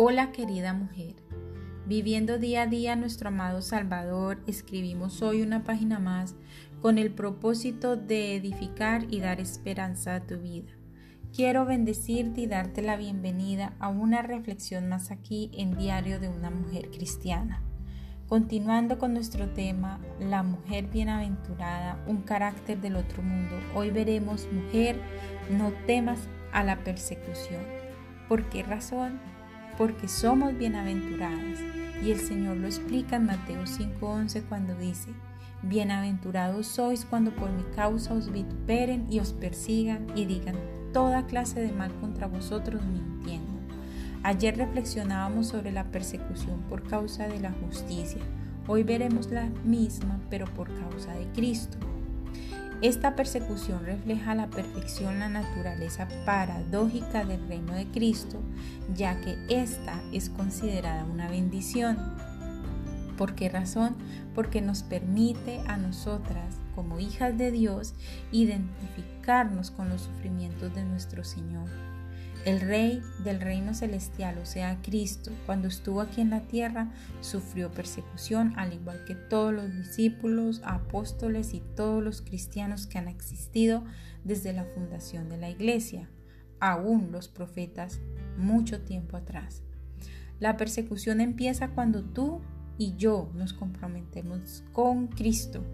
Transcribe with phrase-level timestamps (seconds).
[0.00, 1.16] Hola querida mujer,
[1.84, 6.36] viviendo día a día nuestro amado Salvador, escribimos hoy una página más
[6.80, 10.70] con el propósito de edificar y dar esperanza a tu vida.
[11.34, 16.50] Quiero bendecirte y darte la bienvenida a una reflexión más aquí en Diario de una
[16.50, 17.64] Mujer Cristiana.
[18.28, 25.00] Continuando con nuestro tema, la mujer bienaventurada, un carácter del otro mundo, hoy veremos, mujer,
[25.50, 26.20] no temas
[26.52, 27.64] a la persecución.
[28.28, 29.18] ¿Por qué razón?
[29.78, 31.60] Porque somos bienaventuradas.
[32.04, 35.10] Y el Señor lo explica en Mateo 5:11 cuando dice,
[35.62, 40.56] Bienaventurados sois cuando por mi causa os vituperen y os persigan y digan
[40.92, 43.52] toda clase de mal contra vosotros mintiendo.
[44.24, 48.20] Ayer reflexionábamos sobre la persecución por causa de la justicia.
[48.66, 51.78] Hoy veremos la misma, pero por causa de Cristo.
[52.80, 58.40] Esta persecución refleja la perfección, la naturaleza paradójica del reino de Cristo,
[58.94, 61.98] ya que esta es considerada una bendición.
[63.16, 63.96] ¿Por qué razón?
[64.32, 67.94] Porque nos permite a nosotras, como hijas de Dios,
[68.30, 71.68] identificarnos con los sufrimientos de nuestro Señor.
[72.44, 77.70] El rey del reino celestial, o sea, Cristo, cuando estuvo aquí en la tierra, sufrió
[77.70, 83.84] persecución, al igual que todos los discípulos, apóstoles y todos los cristianos que han existido
[84.24, 86.08] desde la fundación de la iglesia,
[86.60, 88.00] aún los profetas
[88.38, 89.62] mucho tiempo atrás.
[90.40, 92.40] La persecución empieza cuando tú
[92.78, 95.64] y yo nos comprometemos con Cristo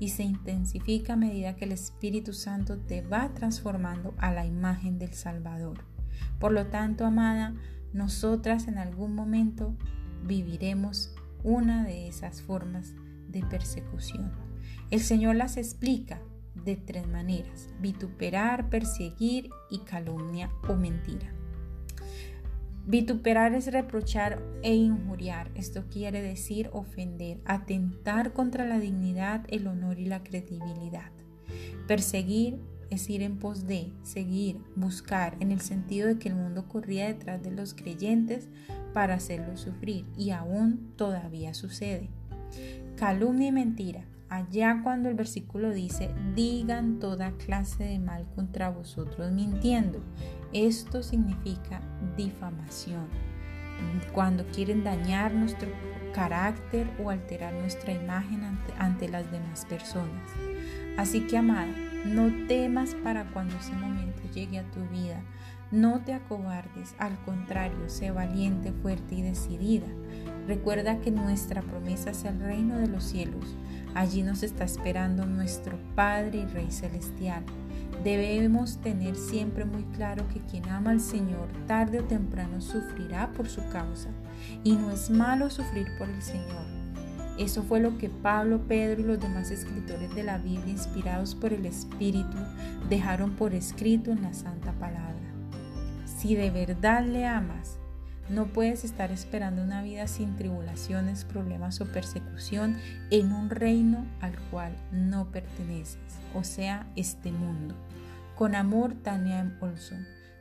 [0.00, 4.98] y se intensifica a medida que el Espíritu Santo te va transformando a la imagen
[4.98, 5.93] del Salvador.
[6.38, 7.54] Por lo tanto, amada,
[7.92, 9.76] nosotras en algún momento
[10.24, 12.94] viviremos una de esas formas
[13.28, 14.32] de persecución.
[14.90, 16.20] El Señor las explica
[16.54, 21.32] de tres maneras, vituperar, perseguir y calumnia o mentira.
[22.86, 25.50] Vituperar es reprochar e injuriar.
[25.54, 31.10] Esto quiere decir ofender, atentar contra la dignidad, el honor y la credibilidad.
[31.88, 32.58] Perseguir
[32.90, 37.06] es ir en pos de, seguir, buscar, en el sentido de que el mundo corría
[37.06, 38.48] detrás de los creyentes
[38.92, 42.08] para hacerlos sufrir y aún todavía sucede.
[42.96, 44.04] Calumnia y mentira.
[44.28, 50.02] Allá cuando el versículo dice, digan toda clase de mal contra vosotros mintiendo.
[50.52, 51.80] Esto significa
[52.16, 53.06] difamación.
[54.12, 55.68] Cuando quieren dañar nuestro
[56.14, 60.30] carácter o alterar nuestra imagen ante, ante las demás personas.
[60.96, 61.72] Así que, amada,
[62.04, 65.20] no temas para cuando ese momento llegue a tu vida.
[65.70, 69.86] No te acobardes, al contrario, sé valiente, fuerte y decidida.
[70.46, 73.56] Recuerda que nuestra promesa es el reino de los cielos.
[73.94, 77.42] Allí nos está esperando nuestro Padre y Rey Celestial.
[78.04, 83.48] Debemos tener siempre muy claro que quien ama al Señor tarde o temprano sufrirá por
[83.48, 84.10] su causa.
[84.62, 86.73] Y no es malo sufrir por el Señor.
[87.38, 91.52] Eso fue lo que Pablo, Pedro y los demás escritores de la Biblia, inspirados por
[91.52, 92.38] el Espíritu,
[92.88, 95.14] dejaron por escrito en la Santa Palabra.
[96.06, 97.78] Si de verdad le amas,
[98.30, 102.78] no puedes estar esperando una vida sin tribulaciones, problemas o persecución
[103.10, 105.98] en un reino al cual no perteneces,
[106.34, 107.74] o sea, este mundo.
[108.34, 109.56] Con amor, Tania.
[109.60, 110.06] Olson.